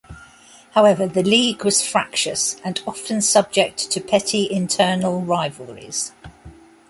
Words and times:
However, 0.71 1.05
the 1.05 1.21
League 1.21 1.63
was 1.63 1.85
fractious 1.85 2.59
and 2.65 2.81
often 2.87 3.21
subject 3.21 3.91
to 3.91 4.01
petty 4.01 4.49
internal 4.51 5.21
rivalries. 5.21 6.11